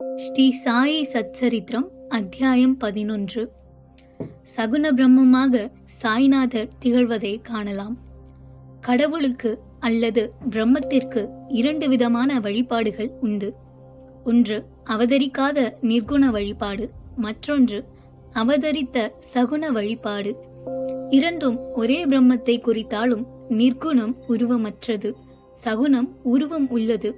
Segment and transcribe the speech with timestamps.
[0.00, 3.52] ஸ்ரீ சாயி சச்சரித்திரம் அத்தியாயம் பதினொன்று.
[4.56, 7.96] சகுன பிரம்மமாக சாய்நாதர் திகழ்வதை காணலாம்.
[8.80, 13.54] கடவுளுக்கு அல்லது பிரம்மத்திற்கு இரண்டு விதமான வழிபாடுகள் உண்டு.
[14.24, 16.90] ஒன்று அவதரிக்காத நிர்குண வழிபாடு.
[17.16, 17.84] மற்றொன்று
[18.34, 20.36] அவதரித்த சகுன வழிபாடு.
[21.10, 25.12] இரண்டும் ஒரே பிரம்மத்தை குறித்தாலும் நிர்குணம் உருவமற்றது.
[25.54, 27.14] சகுனம் உருவம் உள்ளது.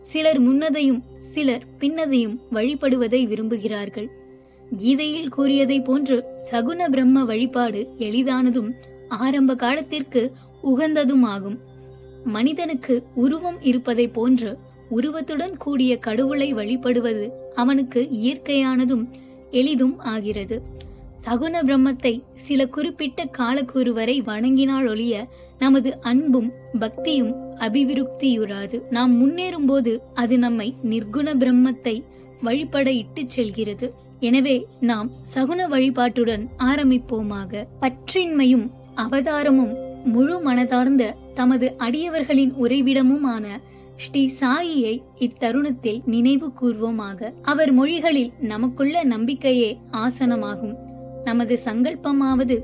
[0.00, 1.02] சிலர் முன்னதையும்
[1.34, 4.08] சிலர் பின்னதையும் வழிபடுவதை விரும்புகிறார்கள்.
[4.78, 6.16] கீதையில் கூறியதை போன்று
[6.50, 8.70] சகுன பிரம்ம வழிபாடு எளிதானதும்
[9.08, 10.22] ஆரம்ப காலத்திற்கு
[10.64, 11.58] உகந்ததுமாகும்.
[12.24, 14.58] மனிதனுக்கு உருவம் இருப்பதை போன்று
[14.88, 19.04] உருவத்துடன் கூடிய கடவுளை வழிபடுவது அவனுக்கு இயற்கையானதும்
[19.50, 20.56] எளிதும் ஆகிறது.
[21.26, 25.14] சகுன பிரம்மத்தை சில குறிப்பிட்ட காலக்கூறு வரை வணங்கினால் ஒழிய
[25.58, 31.96] நமது அன்பும் பக்தியும் அபிவிருப்தியுறாது நாம் முன்னேறும் போது அது நம்மை நிர்குண பிரம்மத்தை
[32.42, 33.86] வழிபட இட்டுச் செல்கிறது.
[34.20, 37.64] எனவே நாம் சகுன வழிபாட்டுடன் ஆரம்பிப்போமாக.
[37.80, 38.66] பற்றின்மையும்
[38.96, 43.46] அவதாரமும் முழு மனதார்ந்த தமது அடியவர்களின் உறைவிடமுமான
[43.96, 47.30] ஸ்ரீ சாயியை இத்தருணத்தில் நினைவு கூர்வோமாக.
[47.42, 50.74] அவர் மொழிகளில் நமக்குள்ள நம்பிக்கையே ஆசனமாகும்.
[51.24, 52.56] நமது சங்கல்பமாவது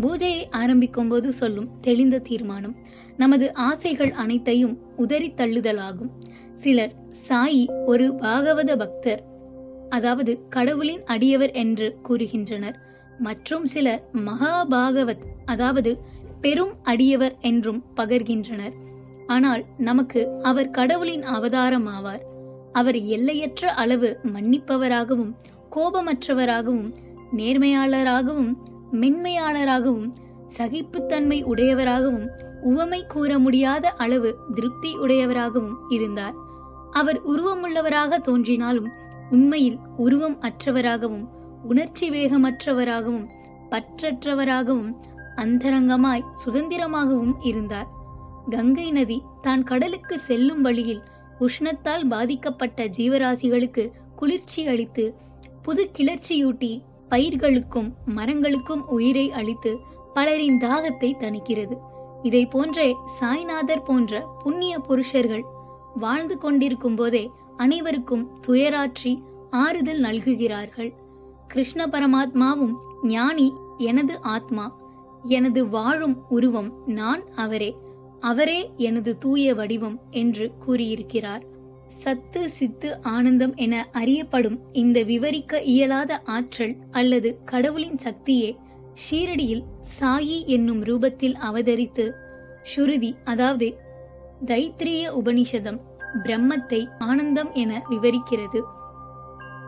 [0.00, 2.74] பூஜையை ஆரம்பிக்கும் போது சொல்லும் தெளிந்த தீர்மானம்.
[3.16, 6.10] நமது ஆசைகள் அனைத்தையும் உதறி தள்ளுதலாகும்.
[6.52, 6.94] சிலர்
[7.28, 9.22] சாயி ஒரு பாகவத பக்தர்
[9.88, 12.76] அதாவது கடவுளின் அடியவர் என்று கூறுகின்றனர்.
[13.18, 15.92] மற்றும் சிலர் மகாபாகவத் அதாவது
[16.40, 18.74] பெரும் அடியவர் என்றும் பகர்கின்றனர்.
[19.26, 22.22] ஆனால் நமக்கு அவர் கடவுளின் அவதாரம் ஆவார்
[22.72, 25.32] அவர் எல்லையற்ற அளவு மன்னிப்பவராகவும்
[25.76, 26.90] கோபமற்றவராகவும்
[27.36, 28.52] நேர்மையாளராகவும்
[28.90, 30.12] மென்மையாளராகவும்
[30.58, 32.28] சகிப்புத்தன்மை உடையவராகவும்
[32.62, 36.34] உவமை கூற முடியாத அளவு திருப்தி உடையவராகவும் இருந்தார்.
[36.90, 38.88] அவர் உருவமுள்ளவராக தோன்றினாலும்
[39.30, 41.28] உண்மையில் உருவம் அற்றவராகவும்
[41.62, 43.28] உணர்ச்சி வேகமற்றவராகவும்
[43.70, 44.90] பற்றற்றவராகவும்
[45.36, 47.86] அந்தரங்கமாய் சுதந்திரமாகவும் இருந்தார்.
[48.50, 51.02] கங்கை நதி தான் கடலுக்கு செல்லும் வழியில்
[51.40, 55.14] உஷ்ணத்தால் பாதிக்கப்பட்ட ஜீவராசிகளுக்கு குளிர்ச்சி அளித்து
[55.62, 59.72] புது கிளர்ச்சியூட்டி பயிர்களுக்கும் மரங்களுக்கும் உயிரை அளித்து
[60.14, 61.76] பலரின் தாகத்தை தணிக்கிறது.
[62.22, 62.88] இதை போன்றே
[63.18, 65.44] சாய்நாதர் போன்ற புண்ணிய புருஷர்கள்
[65.94, 67.24] வாழ்ந்து கொண்டிருக்கும் போதே
[67.56, 69.12] அனைவருக்கும் துயராற்றி
[69.50, 70.90] ஆறுதல் நல்குகிறார்கள்.
[71.46, 72.74] கிருஷ்ண பரமாத்மாவும்
[73.06, 73.48] ஞானி
[73.78, 74.64] எனது ஆத்மா
[75.28, 77.70] எனது வாழும் உருவம் நான் அவரே
[78.20, 81.44] அவரே எனது தூய வடிவம் என்று கூறியிருக்கிறார்.
[82.08, 88.50] சத்து சித்து ஆனந்தம் என அறியப்படும் இந்த விவரிக்க இயலாத ஆற்றல் அல்லது கடவுளின் சக்தியே
[89.02, 89.64] ஷீரடியில்
[89.98, 92.06] சாயி என்னும் ரூபத்தில் அவதரித்து
[92.70, 93.68] ஸ்ருதி அதாவது
[94.46, 95.78] தைத்திரிய உபனிஷதம்
[96.24, 98.60] பிரம்மத்தை ஆனந்தம் என விவரிக்கிறது.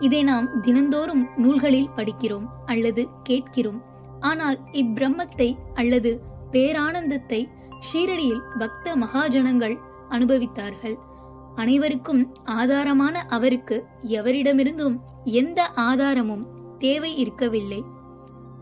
[0.00, 3.80] இதை நாம் தினந்தோறும் நூல்களில் படிக்கிறோம் அல்லது கேட்கிறோம்.
[4.20, 6.12] ஆனால் இப்பிரம்மத்தை அல்லது
[6.52, 7.42] பேரானந்தத்தை
[7.88, 9.76] ஷீரடியில் பக்த மகாஜனங்கள்
[10.10, 10.96] அனுபவித்தார்கள்.
[11.54, 16.46] அனைவருக்கும் ஆதாரமான அவருக்கு எவரிடமிருந்தும் எந்த ஆதாரமும்
[16.78, 17.82] தேவை இருக்கவில்லை.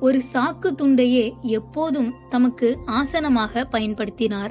[0.00, 4.50] ஒரு சாக்கு துண்டையே எப்போதும் தமக்கு ஆசனமாக பயன்படுத்தினார்.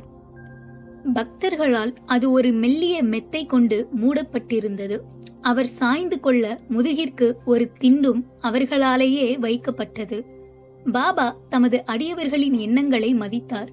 [1.13, 4.99] பக்தர்களால் அது ஒரு மெல்லிய மெத்தை கொண்டு மூடப்பட்டிருந்தது.
[5.41, 10.25] அவர் சாய்ந்து கொள்ள முதுகிற்கு ஒரு திண்டும் அவர்களாலேயே வைக்கப்பட்டது.
[10.91, 13.69] பாபா தமது அடியவர்களின் எண்ணங்களை மதித்தார்.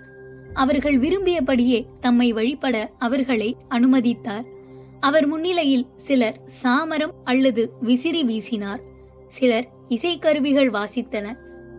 [0.55, 4.55] அவர்கள் விரும்பியபடியே தம்மை வழிபட அவர்களை அனுமதித்தார்.
[5.01, 8.81] அவர் முன்னிலையில் சிலர் சாமரம் அல்லது விசிறி வீசினார்.
[9.27, 11.37] சிலர் இசைக்கருவிகள் வாசித்தனர்.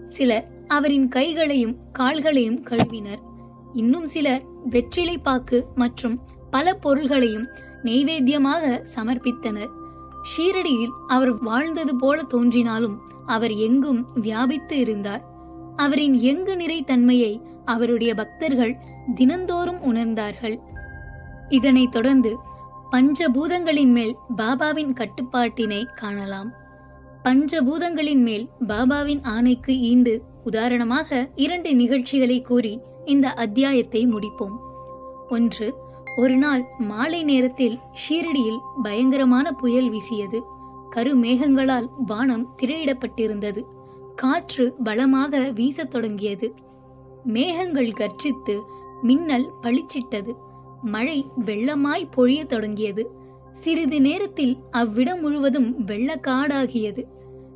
[0.08, 3.20] சிலர் அவரின் கைகளையும் கால்களையும் கழுவினர்.
[3.74, 6.20] இன்னும் சிலர் வெற்றிலை பாக்கு மற்றும்
[6.52, 7.48] பல பொருள்களையும்
[7.84, 9.70] நெய்வேத்தியமாக சமர்ப்பித்தனர்.
[10.38, 15.24] ஷீரடியில் அவர் வாழ்ந்தது போல தோன்றினாலும் அவர் எங்கும் வியாபித்து இருந்தார்.
[15.76, 18.78] அவரின் எங்கு நிறை தன்மையை அவருடைய பக்தர்கள்
[19.16, 20.60] தினந்தோறும் உணர்ந்தார்கள்.
[21.50, 22.38] இதனைத் தொடர்ந்து
[22.92, 26.52] பஞ்சபூதங்களின் மேல் பாபாவின் கட்டுப்பாட்டினை காணலாம்.
[27.24, 34.58] பஞ்சபூதங்களின் மேல் பாபாவின் ஆணைக்கு ஈண்டு உதாரணமாக இரண்டு நிகழ்ச்சிகளை கூறி இந்த அத்தியாயத்தை முடிப்போம்.
[35.30, 35.74] ஒன்று
[36.16, 40.42] ஒரு நாள் மாலை நேரத்தில் ஷீரடியில் பயங்கரமான புயல் வீசியது.
[40.96, 43.62] கருமேகங்களால் வானம் திரையிடப்பட்டிருந்தது.
[44.16, 46.54] காற்று பலமாக வீசத் தொடங்கியது.
[47.24, 48.62] மேகங்கள் கர்ஜித்து
[49.02, 50.34] மின்னல் பளிச்சிட்டது.
[50.82, 53.10] மழை வெள்ளமாய் பொழியத் தொடங்கியது.
[53.52, 57.06] சிறிது நேரத்தில் அவ்விடம் முழுவதும் வெள்ளக்காடாகியது.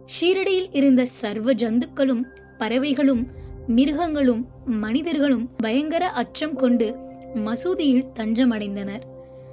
[0.06, 2.24] ஷீரடியில் இருந்த சர்வ ஜந்துக்களும்
[2.58, 3.28] பறவைகளும்
[3.68, 6.96] மிருகங்களும் மனிதர்களும் பயங்கர அச்சம் கொண்டு
[7.36, 9.02] மசூதியில் தஞ்சமடைந்தனர்.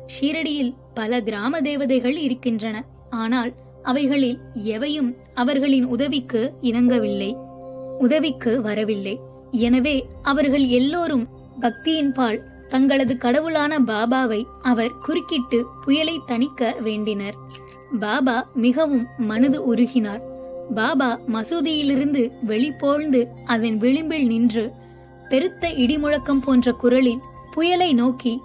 [0.06, 2.85] ஷீரடியில் பல கிராம தேவதைகள் இருக்கின்றன.
[3.11, 7.37] ஆனால் அவைகளில் எவையும் அவர்களின் உதவிக்கு இணங்கவில்லை.
[7.99, 9.19] உதவிக்கு வரவில்லை.
[9.50, 11.29] எனவே அவர்கள் எல்லோரும்
[11.61, 17.37] பக்தியின்பால் தங்களது கடவுளான பாபாவை அவர் குறுக்கிட்டு புயலை தணிக்க வேண்டினர்.
[18.00, 20.20] பாபா மிகவும் மனது உருகினார்.
[20.75, 24.73] பாபா மசூதியிலிருந்து வெளிப்போழ்ந்து அதன் விளிம்பில் நின்று
[25.29, 27.20] பெருத்த இடிமுழக்கம் போன்ற குரலில்
[27.55, 28.41] புயலை நோக்கி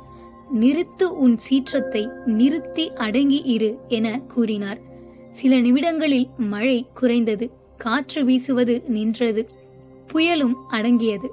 [0.60, 4.80] நிறுத்து உன் சீற்றத்தை நிறுத்தி அடங்கி இரு என கூறினார்.
[5.34, 9.50] சில நிமிடங்களில் மழை குறைந்தது காற்று வீசுவது நின்றது
[10.14, 11.30] புயலும் அடங்கியது.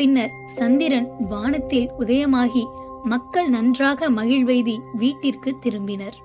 [0.00, 2.62] பின்னர் சந்திரன் வானத்தில் உதயமாகி
[3.04, 6.16] மக்கள் நன்றாக மகிழ்வெய்தி வீட்டிற்கு திரும்பினர்.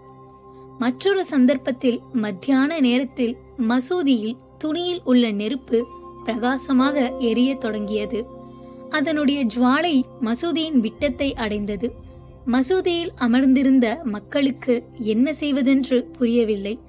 [0.80, 5.88] மற்றொரு சந்தர்ப்பத்தில் மத்தியான நேரத்தில் மசூதியில் துணியில் உள்ள நெருப்பு
[6.26, 8.26] பிரகாசமாக எரிய தொடங்கியது.
[8.90, 11.92] அதனுடைய ஜுவாலை மசூதியின் விட்டத்தை அடைந்தது.
[12.52, 16.80] மசூதியில் அமர்ந்திருந்த மக்களுக்கு என்ன செய்வதென்று புரியவில்லை.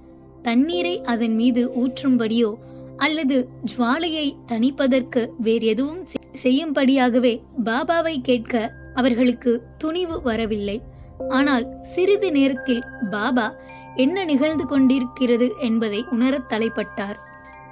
[0.43, 2.55] தண்ணீரை அதன் மீது ஊற்றும்படியோ
[2.97, 6.07] அல்லது ஜுவாலையை தணிப்பதற்கு வேறு எதுவும்
[6.37, 10.83] செய்யும்படியாகவே பாபாவை கேட்க அவர்களுக்கு துணிவு வரவில்லை.
[11.29, 13.55] ஆனால் சிறிது நேரத்தில் பாபா
[13.95, 15.53] என்ன நிகழ்ந்து கொண்டிருக்கிறது?
[15.61, 17.19] என்பதை உணரத் தலைப்பட்டார்.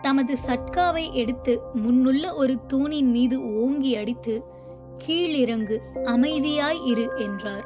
[0.03, 4.43] தமது சட்காவை எடுத்து முன்னுள்ள ஒரு தூணின் மீது ஓங்கி அடித்து
[5.07, 7.65] கீழிறங்கு அமைதியாய் இரு என்றார்.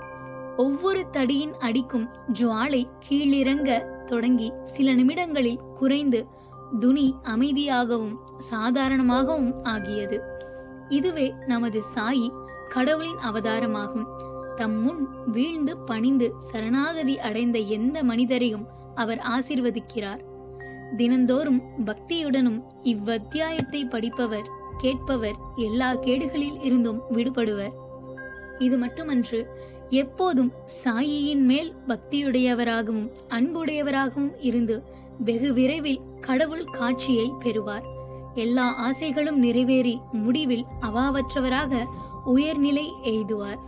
[0.57, 2.09] ஒவ்வொரு தடியின் அடிக்கும்
[2.41, 3.71] ஜுவாலை கீழிறங்க
[4.05, 6.27] தொடங்கி சில நிமிடங்களில் குறைந்து
[6.81, 8.15] துணி அமைதியாகவும்
[8.51, 10.23] சாதாரணமாகவும் ஆகியது.
[10.89, 12.31] இதுவே நமது சாயி
[12.69, 14.07] கடவுளின் அவதாரமாகும்.
[14.57, 20.21] தம் முன் வீழ்ந்து பணிந்து சரணாகதி அடைந்த எந்த மனிதரையும் அவர் ஆசிர்வதிக்கிறார்.
[20.97, 24.49] தினந்தோறும் பக்தியுடனும் இவ்வத்தியாயத்தை படிப்பவர்
[24.81, 27.73] கேட்பவர் எல்லா கேடுகளில் இருந்தும் விடுபடுவர்.
[28.59, 29.47] இது மட்டுமன்று
[29.91, 30.53] எப்போதும்
[30.85, 34.83] சாயியின் மேல் பக்தியுடையவராகவும் அன்புடையவராகவும் இருந்து
[35.19, 37.97] வெகு விரைவில் கடவுள் காட்சியை பெறுவார்.
[38.39, 39.95] எல்லா ஆசைகளும் நிறைவேறி
[40.25, 41.73] முடிவில் அவாவற்றவராக
[42.25, 43.61] உயர்நிலை எய்துவார்.